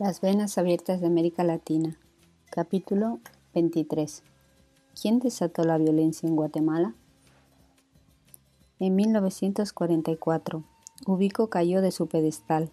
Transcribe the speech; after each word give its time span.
Las 0.00 0.22
venas 0.22 0.56
abiertas 0.56 1.02
de 1.02 1.08
América 1.08 1.44
Latina. 1.44 1.98
Capítulo 2.48 3.18
23. 3.52 4.22
¿Quién 4.98 5.18
desató 5.18 5.62
la 5.64 5.76
violencia 5.76 6.26
en 6.26 6.36
Guatemala? 6.36 6.94
En 8.78 8.96
1944, 8.96 10.64
Ubico 11.06 11.50
cayó 11.50 11.82
de 11.82 11.90
su 11.90 12.06
pedestal, 12.06 12.70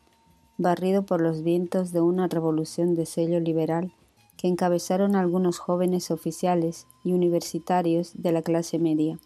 barrido 0.58 1.06
por 1.06 1.20
los 1.20 1.44
vientos 1.44 1.92
de 1.92 2.00
una 2.00 2.30
revolución 2.30 2.96
de 2.96 3.06
sello 3.06 3.42
liberal 3.42 3.92
que 4.38 4.48
encabezaron 4.48 5.18
algunos 5.18 5.60
jóvenes 5.60 6.12
oficiales 6.12 6.88
y 7.04 7.12
universitarios 7.12 8.14
de 8.16 8.32
la 8.32 8.42
clase 8.42 8.80
media. 8.80 9.20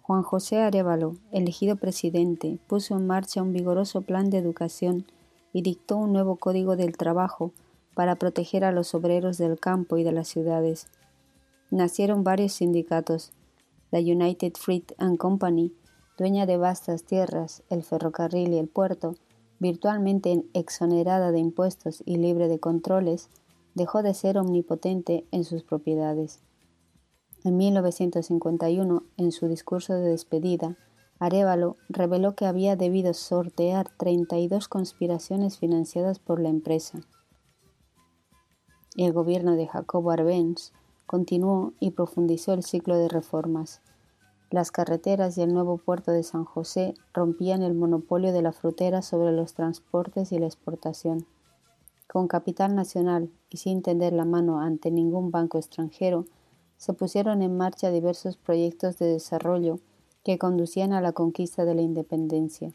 Juan 0.00 0.22
José 0.22 0.60
Arevalo, 0.60 1.16
elegido 1.32 1.74
presidente, 1.74 2.60
puso 2.68 2.96
en 2.96 3.08
marcha 3.08 3.42
un 3.42 3.52
vigoroso 3.52 4.02
plan 4.02 4.30
de 4.30 4.38
educación 4.38 5.06
y 5.56 5.62
dictó 5.62 5.96
un 5.96 6.12
nuevo 6.12 6.36
código 6.36 6.76
del 6.76 6.98
trabajo 6.98 7.50
para 7.94 8.16
proteger 8.16 8.62
a 8.62 8.72
los 8.72 8.94
obreros 8.94 9.38
del 9.38 9.58
campo 9.58 9.96
y 9.96 10.04
de 10.04 10.12
las 10.12 10.28
ciudades. 10.28 10.86
Nacieron 11.70 12.24
varios 12.24 12.52
sindicatos. 12.52 13.32
La 13.90 14.00
United 14.00 14.52
Fruit 14.58 14.92
and 14.98 15.16
Company, 15.16 15.72
dueña 16.18 16.44
de 16.44 16.58
vastas 16.58 17.04
tierras, 17.04 17.62
el 17.70 17.84
ferrocarril 17.84 18.52
y 18.52 18.58
el 18.58 18.68
puerto, 18.68 19.14
virtualmente 19.58 20.44
exonerada 20.52 21.32
de 21.32 21.38
impuestos 21.38 22.02
y 22.04 22.18
libre 22.18 22.48
de 22.48 22.60
controles, 22.60 23.30
dejó 23.74 24.02
de 24.02 24.12
ser 24.12 24.36
omnipotente 24.36 25.24
en 25.30 25.44
sus 25.44 25.62
propiedades. 25.62 26.40
En 27.44 27.56
1951, 27.56 29.04
en 29.16 29.32
su 29.32 29.48
discurso 29.48 29.94
de 29.94 30.10
despedida, 30.10 30.76
Arevalo 31.18 31.76
reveló 31.88 32.34
que 32.34 32.46
había 32.46 32.76
debido 32.76 33.14
sortear 33.14 33.88
32 33.96 34.68
conspiraciones 34.68 35.58
financiadas 35.58 36.18
por 36.18 36.40
la 36.40 36.50
empresa. 36.50 37.00
El 38.96 39.12
gobierno 39.12 39.56
de 39.56 39.66
Jacobo 39.66 40.10
Arbenz 40.10 40.72
continuó 41.06 41.72
y 41.80 41.92
profundizó 41.92 42.52
el 42.52 42.62
ciclo 42.62 42.96
de 42.98 43.08
reformas. 43.08 43.80
Las 44.50 44.70
carreteras 44.70 45.38
y 45.38 45.42
el 45.42 45.52
nuevo 45.52 45.78
puerto 45.78 46.12
de 46.12 46.22
San 46.22 46.44
José 46.44 46.94
rompían 47.14 47.62
el 47.62 47.74
monopolio 47.74 48.32
de 48.32 48.42
la 48.42 48.52
frutera 48.52 49.02
sobre 49.02 49.32
los 49.32 49.54
transportes 49.54 50.32
y 50.32 50.38
la 50.38 50.46
exportación. 50.46 51.26
Con 52.06 52.28
capital 52.28 52.74
nacional 52.74 53.30
y 53.50 53.56
sin 53.56 53.82
tender 53.82 54.12
la 54.12 54.24
mano 54.24 54.60
ante 54.60 54.90
ningún 54.90 55.30
banco 55.30 55.58
extranjero, 55.58 56.26
se 56.76 56.92
pusieron 56.92 57.42
en 57.42 57.56
marcha 57.56 57.90
diversos 57.90 58.36
proyectos 58.36 58.98
de 58.98 59.06
desarrollo 59.06 59.80
que 60.26 60.38
conducían 60.38 60.92
a 60.92 61.00
la 61.00 61.12
conquista 61.12 61.64
de 61.64 61.76
la 61.76 61.82
independencia. 61.82 62.72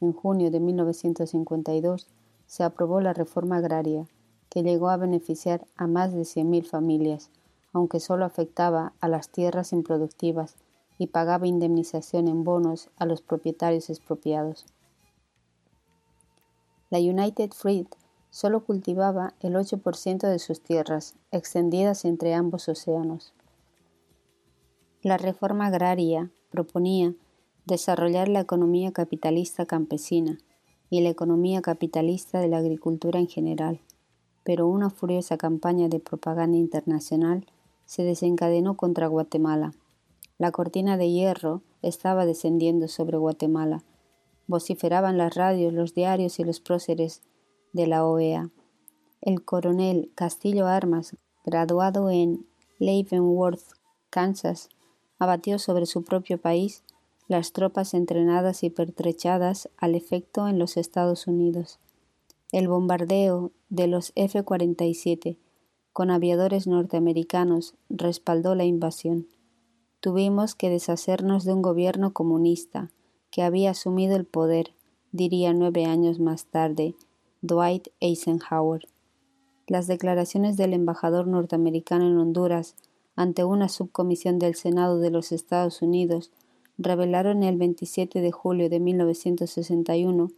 En 0.00 0.12
junio 0.12 0.52
de 0.52 0.60
1952 0.60 2.06
se 2.46 2.62
aprobó 2.62 3.00
la 3.00 3.12
reforma 3.12 3.56
agraria, 3.56 4.06
que 4.50 4.62
llegó 4.62 4.88
a 4.88 4.96
beneficiar 4.96 5.66
a 5.74 5.88
más 5.88 6.12
de 6.12 6.20
100.000 6.20 6.64
familias, 6.64 7.32
aunque 7.72 7.98
solo 7.98 8.24
afectaba 8.24 8.92
a 9.00 9.08
las 9.08 9.30
tierras 9.30 9.72
improductivas 9.72 10.54
y 10.96 11.08
pagaba 11.08 11.48
indemnización 11.48 12.28
en 12.28 12.44
bonos 12.44 12.88
a 12.98 13.04
los 13.04 13.20
propietarios 13.20 13.90
expropiados. 13.90 14.64
La 16.88 17.00
United 17.00 17.50
Fruit 17.50 17.92
solo 18.30 18.64
cultivaba 18.64 19.34
el 19.40 19.56
8% 19.56 20.28
de 20.28 20.38
sus 20.38 20.60
tierras, 20.60 21.16
extendidas 21.32 22.04
entre 22.04 22.32
ambos 22.32 22.68
océanos. 22.68 23.34
La 25.02 25.18
reforma 25.18 25.66
agraria 25.66 26.30
proponía 26.54 27.12
desarrollar 27.66 28.28
la 28.28 28.38
economía 28.38 28.92
capitalista 28.92 29.66
campesina 29.66 30.38
y 30.88 31.00
la 31.00 31.08
economía 31.08 31.60
capitalista 31.62 32.38
de 32.38 32.46
la 32.46 32.58
agricultura 32.58 33.18
en 33.18 33.26
general, 33.26 33.80
pero 34.44 34.68
una 34.68 34.88
furiosa 34.88 35.36
campaña 35.36 35.88
de 35.88 35.98
propaganda 35.98 36.56
internacional 36.56 37.44
se 37.86 38.04
desencadenó 38.04 38.76
contra 38.76 39.08
Guatemala. 39.08 39.72
La 40.38 40.52
cortina 40.52 40.96
de 40.96 41.10
hierro 41.10 41.62
estaba 41.82 42.24
descendiendo 42.24 42.86
sobre 42.86 43.16
Guatemala. 43.16 43.82
Vociferaban 44.46 45.18
las 45.18 45.34
radios, 45.34 45.72
los 45.72 45.92
diarios 45.92 46.38
y 46.38 46.44
los 46.44 46.60
próceres 46.60 47.22
de 47.72 47.88
la 47.88 48.06
OEA. 48.06 48.50
El 49.22 49.44
coronel 49.44 50.12
Castillo 50.14 50.68
Armas, 50.68 51.16
graduado 51.44 52.10
en 52.10 52.46
Leavenworth, 52.78 53.72
Kansas, 54.10 54.68
abatió 55.24 55.58
sobre 55.58 55.86
su 55.86 56.04
propio 56.04 56.38
país 56.38 56.82
las 57.26 57.52
tropas 57.52 57.94
entrenadas 57.94 58.62
y 58.62 58.70
pertrechadas 58.70 59.68
al 59.76 59.94
efecto 59.94 60.46
en 60.48 60.58
los 60.58 60.76
Estados 60.76 61.26
Unidos. 61.26 61.78
El 62.52 62.68
bombardeo 62.68 63.50
de 63.68 63.86
los 63.86 64.12
F-47 64.14 65.36
con 65.92 66.10
aviadores 66.10 66.66
norteamericanos 66.66 67.74
respaldó 67.88 68.54
la 68.54 68.64
invasión. 68.64 69.26
Tuvimos 70.00 70.54
que 70.54 70.68
deshacernos 70.68 71.44
de 71.44 71.54
un 71.54 71.62
gobierno 71.62 72.12
comunista 72.12 72.90
que 73.30 73.42
había 73.42 73.70
asumido 73.70 74.16
el 74.16 74.26
poder, 74.26 74.72
diría 75.12 75.52
nueve 75.52 75.86
años 75.86 76.20
más 76.20 76.46
tarde 76.46 76.94
Dwight 77.42 77.88
Eisenhower. 78.00 78.86
Las 79.66 79.86
declaraciones 79.86 80.56
del 80.56 80.74
embajador 80.74 81.26
norteamericano 81.26 82.06
en 82.06 82.18
Honduras 82.18 82.76
ante 83.16 83.44
una 83.44 83.68
subcomisión 83.68 84.38
del 84.38 84.54
Senado 84.54 84.98
de 84.98 85.10
los 85.10 85.32
Estados 85.32 85.82
Unidos, 85.82 86.30
revelaron 86.78 87.42
el 87.42 87.56
27 87.56 88.20
de 88.20 88.32
julio 88.32 88.68
de 88.68 88.80
1961 88.80 90.30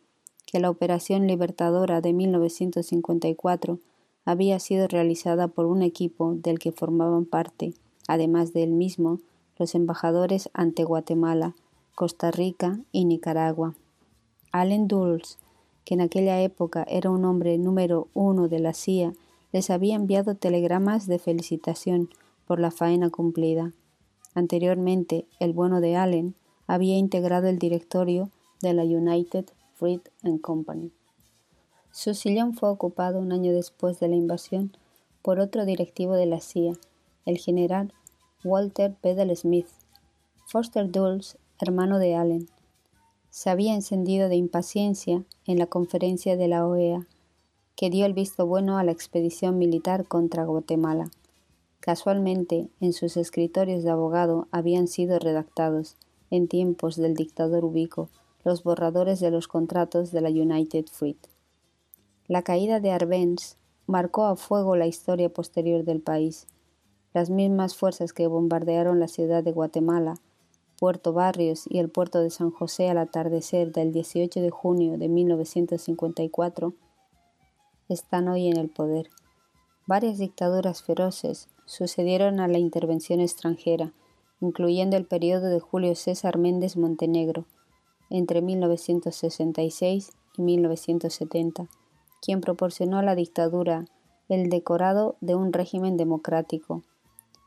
que 0.44 0.60
la 0.60 0.70
Operación 0.70 1.26
Libertadora 1.26 2.00
de 2.00 2.12
1954 2.12 3.80
había 4.24 4.58
sido 4.58 4.88
realizada 4.88 5.48
por 5.48 5.66
un 5.66 5.82
equipo 5.82 6.34
del 6.34 6.58
que 6.58 6.72
formaban 6.72 7.24
parte, 7.24 7.74
además 8.08 8.52
de 8.52 8.62
él 8.62 8.72
mismo, 8.72 9.20
los 9.58 9.74
embajadores 9.74 10.50
ante 10.52 10.84
Guatemala, 10.84 11.54
Costa 11.94 12.30
Rica 12.30 12.78
y 12.92 13.04
Nicaragua. 13.06 13.74
Allen 14.52 14.86
Dulles, 14.88 15.38
que 15.84 15.94
en 15.94 16.00
aquella 16.00 16.40
época 16.42 16.84
era 16.88 17.10
un 17.10 17.24
hombre 17.24 17.56
número 17.58 18.08
uno 18.12 18.48
de 18.48 18.58
la 18.58 18.74
CIA, 18.74 19.14
les 19.52 19.70
había 19.70 19.94
enviado 19.94 20.34
telegramas 20.34 21.06
de 21.06 21.18
felicitación 21.18 22.10
por 22.46 22.60
la 22.60 22.70
faena 22.70 23.10
cumplida. 23.10 23.72
Anteriormente, 24.34 25.26
el 25.40 25.52
bueno 25.52 25.80
de 25.80 25.96
Allen 25.96 26.34
había 26.66 26.96
integrado 26.96 27.48
el 27.48 27.58
directorio 27.58 28.30
de 28.60 28.74
la 28.74 28.82
United 28.82 29.46
Fruit 29.74 30.08
and 30.22 30.40
Company. 30.40 30.92
Su 31.90 32.14
sillón 32.14 32.54
fue 32.54 32.68
ocupado 32.68 33.18
un 33.18 33.32
año 33.32 33.52
después 33.52 33.98
de 34.00 34.08
la 34.08 34.16
invasión 34.16 34.76
por 35.22 35.40
otro 35.40 35.64
directivo 35.64 36.14
de 36.14 36.26
la 36.26 36.40
CIA, 36.40 36.74
el 37.24 37.38
general 37.38 37.92
Walter 38.44 38.94
Bedell 39.02 39.36
Smith. 39.36 39.66
Foster 40.46 40.90
Dulles, 40.90 41.38
hermano 41.58 41.98
de 41.98 42.14
Allen, 42.14 42.48
se 43.30 43.50
había 43.50 43.74
encendido 43.74 44.28
de 44.28 44.36
impaciencia 44.36 45.24
en 45.46 45.58
la 45.58 45.66
conferencia 45.66 46.36
de 46.36 46.48
la 46.48 46.66
OEA, 46.66 47.06
que 47.74 47.90
dio 47.90 48.06
el 48.06 48.14
visto 48.14 48.46
bueno 48.46 48.78
a 48.78 48.84
la 48.84 48.92
expedición 48.92 49.58
militar 49.58 50.06
contra 50.06 50.44
Guatemala. 50.44 51.10
Casualmente, 51.86 52.68
en 52.80 52.92
sus 52.92 53.16
escritorios 53.16 53.84
de 53.84 53.90
abogado 53.90 54.48
habían 54.50 54.88
sido 54.88 55.20
redactados, 55.20 55.94
en 56.32 56.48
tiempos 56.48 56.96
del 56.96 57.14
dictador 57.14 57.64
Ubico, 57.64 58.08
los 58.42 58.64
borradores 58.64 59.20
de 59.20 59.30
los 59.30 59.46
contratos 59.46 60.10
de 60.10 60.20
la 60.20 60.28
United 60.28 60.86
Fruit. 60.90 61.28
La 62.26 62.42
caída 62.42 62.80
de 62.80 62.90
Arbenz 62.90 63.56
marcó 63.86 64.24
a 64.24 64.34
fuego 64.34 64.74
la 64.74 64.88
historia 64.88 65.28
posterior 65.28 65.84
del 65.84 66.00
país. 66.00 66.48
Las 67.14 67.30
mismas 67.30 67.76
fuerzas 67.76 68.12
que 68.12 68.26
bombardearon 68.26 68.98
la 68.98 69.06
ciudad 69.06 69.44
de 69.44 69.52
Guatemala, 69.52 70.14
Puerto 70.80 71.12
Barrios 71.12 71.68
y 71.68 71.78
el 71.78 71.88
puerto 71.88 72.20
de 72.20 72.30
San 72.30 72.50
José 72.50 72.90
al 72.90 72.98
atardecer 72.98 73.70
del 73.70 73.92
18 73.92 74.40
de 74.40 74.50
junio 74.50 74.98
de 74.98 75.08
1954 75.08 76.74
están 77.88 78.26
hoy 78.26 78.48
en 78.48 78.56
el 78.56 78.70
poder. 78.70 79.08
Varias 79.86 80.18
dictaduras 80.18 80.82
feroces 80.82 81.48
sucedieron 81.66 82.40
a 82.40 82.48
la 82.48 82.58
intervención 82.58 83.20
extranjera, 83.20 83.92
incluyendo 84.40 84.96
el 84.96 85.04
periodo 85.04 85.48
de 85.48 85.60
Julio 85.60 85.94
César 85.94 86.38
Méndez 86.38 86.76
Montenegro, 86.76 87.44
entre 88.08 88.40
1966 88.40 90.12
y 90.38 90.42
1970, 90.42 91.68
quien 92.22 92.40
proporcionó 92.40 92.98
a 92.98 93.02
la 93.02 93.14
dictadura 93.14 93.84
el 94.28 94.48
decorado 94.48 95.16
de 95.20 95.34
un 95.34 95.52
régimen 95.52 95.96
democrático. 95.96 96.82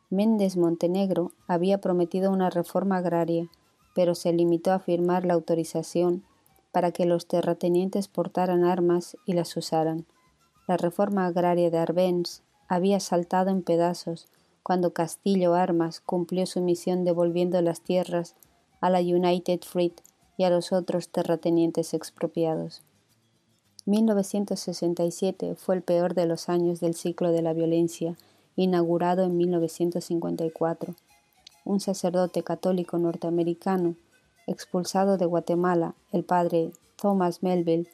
Méndez 0.09 0.57
Montenegro 0.57 1.31
había 1.47 1.79
prometido 1.79 2.31
una 2.31 2.49
reforma 2.49 2.97
agraria, 2.97 3.49
pero 3.95 4.15
se 4.15 4.33
limitó 4.33 4.71
a 4.71 4.79
firmar 4.79 5.25
la 5.25 5.33
autorización 5.33 6.23
para 6.71 6.91
que 6.91 7.05
los 7.05 7.27
terratenientes 7.27 8.07
portaran 8.07 8.63
armas 8.63 9.17
y 9.25 9.33
las 9.33 9.55
usaran. 9.57 10.05
La 10.67 10.77
reforma 10.77 11.25
agraria 11.25 11.69
de 11.69 11.77
Arbenz 11.77 12.43
había 12.69 12.99
saltado 12.99 13.49
en 13.49 13.63
pedazos 13.63 14.27
cuando 14.61 14.93
Castillo 14.93 15.55
Armas 15.55 15.99
cumplió 15.99 16.45
su 16.45 16.61
misión 16.61 17.03
devolviendo 17.03 17.59
las 17.63 17.81
tierras 17.81 18.35
a 18.79 18.91
la 18.91 18.99
United 18.99 19.61
Fruit 19.61 19.99
y 20.37 20.43
a 20.43 20.51
los 20.51 20.71
otros 20.71 21.09
terratenientes 21.09 21.95
expropiados. 21.95 22.83
1967 23.85 25.55
fue 25.55 25.75
el 25.75 25.81
peor 25.81 26.13
de 26.13 26.27
los 26.27 26.47
años 26.47 26.79
del 26.79 26.93
ciclo 26.93 27.31
de 27.31 27.41
la 27.41 27.53
violencia, 27.53 28.15
inaugurado 28.55 29.23
en 29.23 29.35
1954. 29.35 30.93
Un 31.65 31.79
sacerdote 31.79 32.43
católico 32.43 32.99
norteamericano, 32.99 33.95
expulsado 34.45 35.17
de 35.17 35.25
Guatemala, 35.25 35.95
el 36.11 36.23
padre 36.23 36.71
Thomas 37.01 37.41
Melville, 37.41 37.89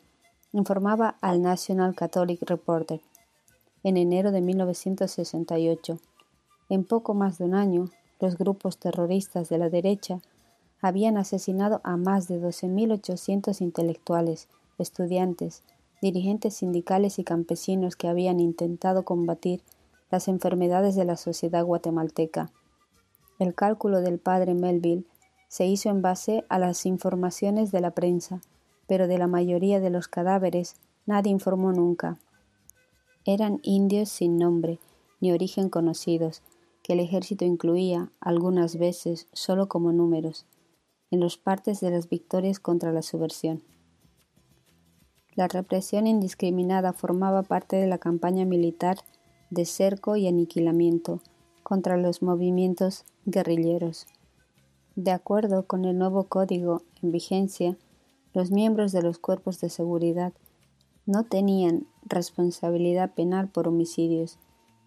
informaba 0.52 1.16
al 1.22 1.42
National 1.42 1.96
Catholic 1.96 2.42
Reporter 2.42 3.00
en 3.86 3.98
enero 3.98 4.32
de 4.32 4.42
1968. 4.42 6.00
En 6.70 6.84
poco 6.86 7.14
más 7.14 7.38
de 7.38 7.46
un 7.46 7.54
año, 7.54 7.92
los 8.20 8.36
grupos 8.36 8.80
terroristas 8.80 9.48
de 9.48 9.60
la 9.60 9.70
derecha 9.70 10.22
habían 10.82 11.18
asesinado 11.18 11.82
a 11.84 11.96
más 11.96 12.28
de 12.28 12.42
12.800 12.42 13.62
intelectuales, 13.62 14.48
estudiantes, 14.80 15.62
dirigentes 16.02 16.56
sindicales 16.56 17.20
y 17.20 17.24
campesinos 17.24 17.96
que 17.96 18.08
habían 18.08 18.40
intentado 18.40 19.06
combatir 19.06 19.62
las 20.10 20.28
enfermedades 20.30 20.96
de 20.96 21.06
la 21.06 21.16
sociedad 21.16 21.64
guatemalteca. 21.64 22.50
El 23.38 23.54
cálculo 23.54 24.02
del 24.02 24.18
padre 24.18 24.56
Melville 24.56 25.06
se 25.48 25.68
hizo 25.68 25.90
en 25.90 26.02
base 26.02 26.44
a 26.50 26.58
las 26.58 26.88
informaciones 26.88 27.72
de 27.72 27.82
la 27.82 27.92
prensa, 27.92 28.42
pero 28.88 29.08
de 29.08 29.20
la 29.20 29.28
mayoría 29.28 29.80
de 29.80 29.92
los 29.92 30.08
cadáveres 30.08 30.76
nadie 31.06 31.32
informó 31.32 31.72
nunca. 31.72 32.18
Eran 33.26 33.60
indios 33.64 34.10
sin 34.10 34.38
nombre 34.38 34.80
ni 35.20 35.32
origen 35.32 35.70
conocidos, 35.70 36.44
que 36.84 36.94
el 36.94 37.00
ejército 37.00 37.46
incluía, 37.46 38.12
algunas 38.20 38.78
veces, 38.78 39.28
solo 39.34 39.68
como 39.68 39.92
números, 39.92 40.46
en 41.10 41.20
los 41.20 41.38
partes 41.38 41.80
de 41.80 41.90
las 41.90 42.08
victorias 42.08 42.60
contra 42.60 42.92
la 42.92 43.02
subversión. 43.02 43.64
La 45.34 45.48
represión 45.48 46.06
indiscriminada 46.06 46.94
formaba 46.94 47.42
parte 47.42 47.76
de 47.76 47.88
la 47.88 47.98
campaña 47.98 48.46
militar 48.46 48.98
de 49.50 49.66
cerco 49.66 50.16
y 50.16 50.28
aniquilamiento 50.28 51.22
contra 51.64 51.98
los 51.98 52.22
movimientos 52.22 53.04
guerrilleros. 53.26 54.06
De 54.96 55.12
acuerdo 55.12 55.66
con 55.66 55.86
el 55.86 55.98
nuevo 55.98 56.26
código 56.26 56.84
en 57.02 57.12
vigencia, 57.12 57.78
los 58.34 58.52
miembros 58.52 58.92
de 58.92 59.02
los 59.02 59.18
cuerpos 59.18 59.60
de 59.60 59.70
seguridad 59.70 60.34
no 61.06 61.24
tenían 61.24 61.88
responsabilidad 62.06 63.14
penal 63.14 63.50
por 63.50 63.68
homicidios 63.68 64.38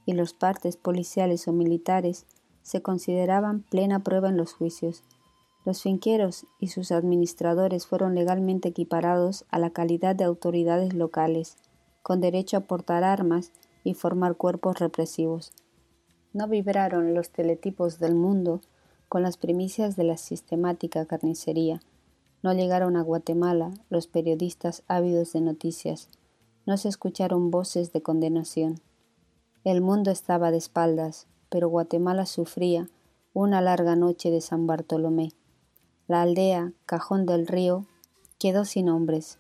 y 0.07 0.13
los 0.13 0.33
partes 0.33 0.77
policiales 0.77 1.49
o 1.49 1.53
militares 1.53 2.27
se 2.63 2.83
consideraban 2.83 3.63
plena 3.63 4.03
prueba 4.03 4.29
en 4.29 4.37
los 4.37 4.53
juicios. 4.53 5.03
Los 5.65 5.83
finqueros 5.83 6.47
y 6.59 6.69
sus 6.69 6.93
administradores 6.93 7.87
fueron 7.87 8.15
legalmente 8.15 8.69
equiparados 8.69 9.45
a 9.51 9.59
la 9.59 9.71
calidad 9.71 10.17
de 10.17 10.25
autoridades 10.25 10.95
locales, 10.95 11.57
con 12.03 12.21
derecho 12.21 12.57
a 12.57 12.61
portar 12.61 13.05
armas 13.05 13.53
y 13.85 13.95
formar 13.95 14.37
cuerpos 14.37 14.79
represivos. 14.79 15.53
No 16.33 16.49
vibraron 16.49 17.15
los 17.15 17.31
teletipos 17.31 17.99
del 17.99 18.15
mundo 18.15 18.61
con 19.09 19.23
las 19.23 19.37
primicias 19.37 19.97
de 19.97 20.05
la 20.05 20.17
sistemática 20.17 21.05
carnicería, 21.07 21.81
no 22.43 22.53
llegaron 22.53 22.97
a 22.97 23.03
Guatemala 23.03 23.73
los 23.91 24.07
periodistas 24.07 24.85
ávidos 24.87 25.33
de 25.33 25.41
noticias. 25.41 26.09
No 26.69 26.77
se 26.77 26.91
escucharon 26.91 27.51
voces 27.51 27.95
de 27.95 28.03
condenación. 28.03 28.83
El 29.65 29.81
mundo 29.81 30.11
estaba 30.11 30.51
de 30.51 30.59
espaldas, 30.59 31.27
pero 31.49 31.71
Guatemala 31.71 32.27
sufría 32.27 32.91
una 33.33 33.63
larga 33.63 33.97
noche 33.97 34.31
de 34.31 34.43
San 34.43 34.67
Bartolomé. 34.67 35.33
La 36.09 36.21
aldea 36.21 36.75
Cajón 36.85 37.25
del 37.25 37.47
Río 37.47 37.87
quedó 38.39 38.67
sin 38.67 38.91
hombres, 38.91 39.39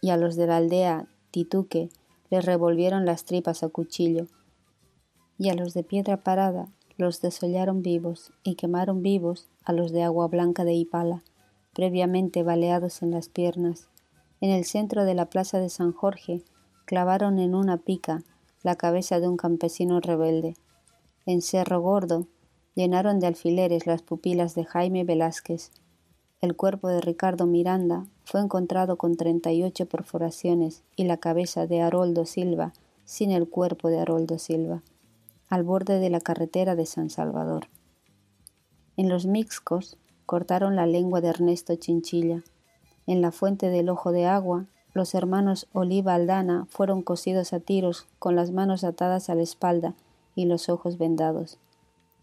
y 0.00 0.08
a 0.08 0.16
los 0.16 0.34
de 0.34 0.46
la 0.46 0.56
aldea 0.56 1.08
Tituque 1.30 1.90
les 2.30 2.42
revolvieron 2.42 3.04
las 3.04 3.26
tripas 3.26 3.62
a 3.62 3.68
cuchillo, 3.68 4.28
y 5.36 5.50
a 5.50 5.54
los 5.54 5.74
de 5.74 5.84
Piedra 5.84 6.24
Parada 6.24 6.68
los 6.96 7.20
desollaron 7.20 7.82
vivos 7.82 8.32
y 8.44 8.54
quemaron 8.54 9.02
vivos 9.02 9.46
a 9.62 9.74
los 9.74 9.92
de 9.92 10.04
Agua 10.04 10.26
Blanca 10.28 10.64
de 10.64 10.72
Ipala 10.72 11.22
previamente 11.74 12.42
baleados 12.42 13.02
en 13.02 13.10
las 13.10 13.28
piernas. 13.28 13.90
En 14.40 14.48
el 14.48 14.64
centro 14.64 15.04
de 15.04 15.12
la 15.12 15.26
plaza 15.26 15.58
de 15.60 15.68
San 15.68 15.92
Jorge 15.92 16.42
clavaron 16.84 17.38
en 17.38 17.54
una 17.54 17.76
pica 17.76 18.22
la 18.62 18.76
cabeza 18.76 19.20
de 19.20 19.28
un 19.28 19.36
campesino 19.36 20.00
rebelde. 20.00 20.56
En 21.26 21.42
Cerro 21.42 21.80
Gordo 21.80 22.26
llenaron 22.74 23.20
de 23.20 23.26
alfileres 23.26 23.86
las 23.86 24.02
pupilas 24.02 24.54
de 24.54 24.64
Jaime 24.64 25.04
Velázquez. 25.04 25.70
El 26.40 26.56
cuerpo 26.56 26.88
de 26.88 27.00
Ricardo 27.00 27.46
Miranda 27.46 28.06
fue 28.24 28.40
encontrado 28.40 28.96
con 28.96 29.16
treinta 29.16 29.52
y 29.52 29.62
ocho 29.62 29.86
perforaciones 29.86 30.82
y 30.96 31.04
la 31.04 31.16
cabeza 31.16 31.66
de 31.66 31.82
Haroldo 31.82 32.26
Silva 32.26 32.72
sin 33.04 33.30
el 33.30 33.48
cuerpo 33.48 33.88
de 33.88 34.00
Haroldo 34.00 34.38
Silva, 34.38 34.82
al 35.48 35.64
borde 35.64 35.98
de 35.98 36.10
la 36.10 36.20
carretera 36.20 36.74
de 36.76 36.86
San 36.86 37.10
Salvador. 37.10 37.68
En 38.96 39.08
los 39.08 39.26
Mixcos 39.26 39.98
cortaron 40.26 40.76
la 40.76 40.86
lengua 40.86 41.20
de 41.20 41.28
Ernesto 41.28 41.74
Chinchilla. 41.76 42.42
En 43.06 43.20
la 43.20 43.32
fuente 43.32 43.68
del 43.68 43.88
ojo 43.88 44.12
de 44.12 44.26
agua, 44.26 44.66
los 44.94 45.14
hermanos 45.14 45.68
Oliva 45.72 46.14
Aldana 46.14 46.66
fueron 46.68 47.02
cosidos 47.02 47.52
a 47.52 47.60
tiros 47.60 48.06
con 48.18 48.36
las 48.36 48.50
manos 48.50 48.84
atadas 48.84 49.30
a 49.30 49.34
la 49.34 49.42
espalda 49.42 49.94
y 50.34 50.44
los 50.44 50.68
ojos 50.68 50.98
vendados. 50.98 51.58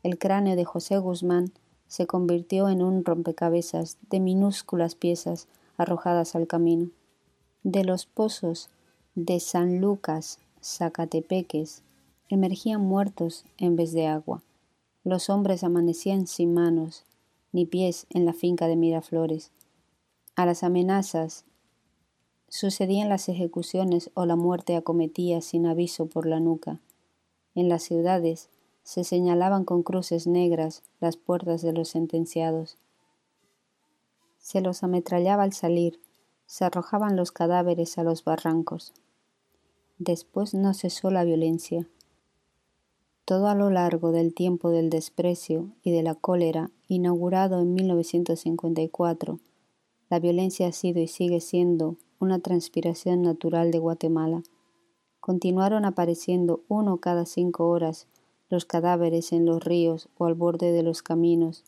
El 0.03 0.17
cráneo 0.17 0.55
de 0.55 0.65
José 0.65 0.97
Guzmán 0.97 1.51
se 1.87 2.05
convirtió 2.05 2.69
en 2.69 2.83
un 2.83 3.03
rompecabezas 3.03 3.97
de 4.09 4.19
minúsculas 4.19 4.95
piezas 4.95 5.47
arrojadas 5.77 6.35
al 6.35 6.45
camino. 6.45 6.89
De 7.63 7.83
los 7.83 8.05
pozos 8.05 8.69
de 9.15 9.39
San 9.39 9.81
Lucas, 9.81 10.39
Zacatepeques, 10.63 11.81
emergían 12.29 12.81
muertos 12.81 13.45
en 13.57 13.75
vez 13.75 13.91
de 13.91 14.07
agua. 14.07 14.43
Los 15.03 15.29
hombres 15.29 15.63
amanecían 15.63 16.27
sin 16.27 16.53
manos, 16.53 17.03
ni 17.51 17.65
pies 17.65 18.05
en 18.11 18.25
la 18.25 18.33
finca 18.33 18.67
de 18.67 18.75
Miraflores. 18.75 19.51
A 20.35 20.45
las 20.45 20.63
amenazas 20.63 21.45
sucedían 22.49 23.09
las 23.09 23.29
ejecuciones 23.29 24.11
o 24.13 24.25
la 24.25 24.35
muerte 24.35 24.75
acometía 24.75 25.41
sin 25.41 25.65
aviso 25.65 26.07
por 26.07 26.25
la 26.25 26.39
nuca. 26.39 26.79
En 27.55 27.69
las 27.69 27.83
ciudades 27.83 28.49
se 28.83 29.03
señalaban 29.03 29.65
con 29.65 29.83
cruces 29.83 30.27
negras 30.27 30.83
las 30.99 31.15
puertas 31.15 31.61
de 31.61 31.73
los 31.73 31.89
sentenciados. 31.89 32.77
Se 34.39 34.61
los 34.61 34.83
ametrallaba 34.83 35.43
al 35.43 35.53
salir, 35.53 35.99
se 36.45 36.65
arrojaban 36.65 37.15
los 37.15 37.31
cadáveres 37.31 37.97
a 37.97 38.03
los 38.03 38.23
barrancos. 38.23 38.93
Después 39.99 40.53
no 40.53 40.73
cesó 40.73 41.11
la 41.11 41.23
violencia. 41.23 41.87
Todo 43.25 43.47
a 43.47 43.53
lo 43.53 43.69
largo 43.69 44.11
del 44.11 44.33
tiempo 44.33 44.71
del 44.71 44.89
desprecio 44.89 45.69
y 45.83 45.91
de 45.91 46.01
la 46.01 46.15
cólera, 46.15 46.71
inaugurado 46.87 47.61
en 47.61 47.75
1954, 47.75 49.39
la 50.09 50.19
violencia 50.19 50.67
ha 50.67 50.71
sido 50.71 50.99
y 50.99 51.07
sigue 51.07 51.41
siendo 51.41 51.97
una 52.19 52.39
transpiración 52.39 53.21
natural 53.21 53.71
de 53.71 53.79
Guatemala. 53.79 54.43
Continuaron 55.19 55.85
apareciendo 55.85 56.63
uno 56.67 56.97
cada 56.97 57.25
cinco 57.25 57.69
horas 57.69 58.07
los 58.49 58.65
cadáveres 58.65 59.31
en 59.31 59.45
los 59.45 59.63
ríos 59.63 60.09
o 60.17 60.25
al 60.25 60.33
borde 60.33 60.71
de 60.71 60.83
los 60.83 61.03
caminos, 61.03 61.63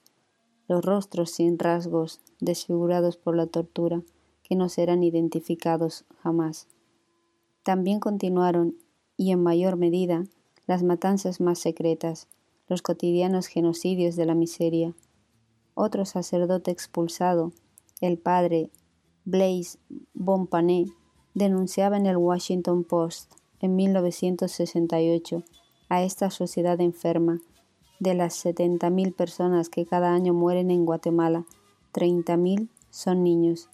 los 0.67 0.84
rostros 0.84 1.31
sin 1.31 1.60
rasgos, 1.60 2.22
desfigurados 2.39 3.17
por 3.17 3.36
la 3.36 3.46
tortura, 3.46 4.01
que 4.43 4.55
no 4.55 4.67
serán 4.67 5.03
identificados 5.03 6.05
jamás. 6.22 6.67
También 7.63 8.00
continuaron, 8.00 8.75
y 9.15 9.31
en 9.31 9.43
mayor 9.43 9.77
medida, 9.77 10.25
las 10.65 10.81
matanzas 10.81 11.39
más 11.39 11.60
secretas, 11.60 12.27
los 12.67 12.81
cotidianos 12.81 13.48
genocidios 13.48 14.15
de 14.15 14.25
la 14.25 14.34
miseria. 14.34 14.96
Otro 15.75 16.05
sacerdote 16.05 16.72
expulsado, 16.72 17.51
el 18.00 18.17
padre 18.17 18.72
Blaise 19.24 19.78
Bompané, 20.16 20.88
denunciaba 21.36 21.96
en 21.96 22.08
el 22.08 22.18
Washington 22.18 22.84
Post 22.84 23.34
en 23.60 23.75
1968 23.75 25.44
a 25.90 26.01
esta 26.01 26.32
sociedad 26.32 26.82
enferma. 26.82 27.40
De 28.00 28.16
las 28.16 28.44
70.000 28.44 29.13
personas 29.13 29.70
que 29.70 29.86
cada 29.86 30.12
año 30.16 30.34
mueren 30.34 30.72
en 30.72 30.86
Guatemala, 30.86 31.46
30.000 31.94 32.70
son 32.90 33.24
niños. 33.24 33.70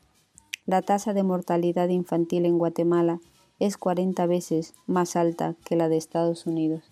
La 0.66 0.82
tasa 0.82 1.14
de 1.14 1.24
mortalidad 1.24 1.88
infantil 1.88 2.46
en 2.46 2.58
Guatemala 2.58 3.22
es 3.58 3.78
40 3.78 4.26
veces 4.26 4.74
más 4.86 5.16
alta 5.16 5.56
que 5.64 5.78
la 5.78 5.88
de 5.88 5.96
Estados 5.96 6.46
Unidos. 6.46 6.84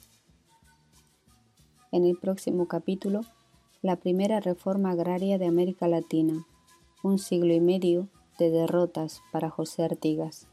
En 1.91 2.05
el 2.05 2.17
próximo 2.17 2.69
capítulo, 2.69 3.19
la 3.81 3.97
primera 3.97 4.39
reforma 4.39 4.91
agraria 4.91 5.37
de 5.37 5.45
América 5.45 5.89
Latina, 5.89 6.45
un 7.03 7.19
siglo 7.19 7.53
y 7.53 7.59
medio 7.59 8.07
de 8.37 8.49
derrotas 8.49 9.21
para 9.31 9.49
José 9.49 9.83
Artigas. 9.83 10.47